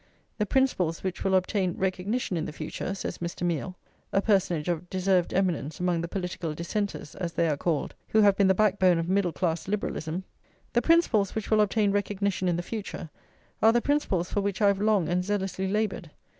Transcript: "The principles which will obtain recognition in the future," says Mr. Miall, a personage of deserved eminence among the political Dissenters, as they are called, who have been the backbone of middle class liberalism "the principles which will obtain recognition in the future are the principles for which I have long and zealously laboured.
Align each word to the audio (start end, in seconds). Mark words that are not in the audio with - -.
"The 0.39 0.47
principles 0.47 1.03
which 1.03 1.23
will 1.23 1.35
obtain 1.35 1.77
recognition 1.77 2.35
in 2.35 2.45
the 2.45 2.51
future," 2.51 2.95
says 2.95 3.19
Mr. 3.19 3.45
Miall, 3.45 3.75
a 4.11 4.19
personage 4.19 4.67
of 4.67 4.89
deserved 4.89 5.31
eminence 5.31 5.79
among 5.79 6.01
the 6.01 6.07
political 6.07 6.55
Dissenters, 6.55 7.13
as 7.13 7.33
they 7.33 7.47
are 7.47 7.55
called, 7.55 7.93
who 8.07 8.21
have 8.21 8.35
been 8.35 8.47
the 8.47 8.55
backbone 8.55 8.97
of 8.97 9.07
middle 9.07 9.31
class 9.31 9.67
liberalism 9.67 10.23
"the 10.73 10.81
principles 10.81 11.35
which 11.35 11.51
will 11.51 11.61
obtain 11.61 11.91
recognition 11.91 12.47
in 12.47 12.55
the 12.57 12.63
future 12.63 13.11
are 13.61 13.71
the 13.71 13.79
principles 13.79 14.31
for 14.33 14.41
which 14.41 14.59
I 14.59 14.69
have 14.69 14.81
long 14.81 15.07
and 15.07 15.23
zealously 15.23 15.67
laboured. 15.67 16.09